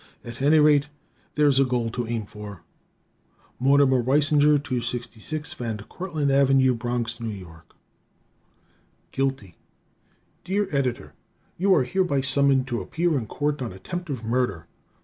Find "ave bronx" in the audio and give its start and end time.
6.31-7.19